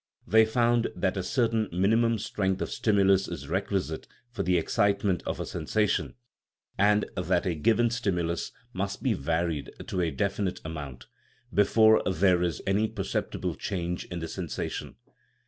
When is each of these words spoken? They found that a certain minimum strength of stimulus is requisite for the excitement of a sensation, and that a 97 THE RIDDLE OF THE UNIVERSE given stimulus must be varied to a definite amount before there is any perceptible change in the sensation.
They 0.25 0.45
found 0.45 0.87
that 0.95 1.15
a 1.15 1.21
certain 1.21 1.69
minimum 1.71 2.17
strength 2.17 2.59
of 2.63 2.71
stimulus 2.71 3.27
is 3.27 3.47
requisite 3.47 4.07
for 4.31 4.41
the 4.41 4.57
excitement 4.57 5.21
of 5.27 5.39
a 5.39 5.45
sensation, 5.45 6.15
and 6.75 7.03
that 7.03 7.11
a 7.11 7.13
97 7.19 7.21
THE 7.21 7.21
RIDDLE 7.21 7.21
OF 7.21 7.43
THE 7.43 7.51
UNIVERSE 7.51 7.65
given 7.65 7.89
stimulus 7.91 8.51
must 8.73 9.03
be 9.03 9.13
varied 9.13 9.71
to 9.85 10.01
a 10.01 10.09
definite 10.09 10.59
amount 10.65 11.05
before 11.53 12.01
there 12.07 12.41
is 12.41 12.63
any 12.65 12.87
perceptible 12.87 13.53
change 13.53 14.05
in 14.05 14.17
the 14.17 14.27
sensation. 14.27 14.95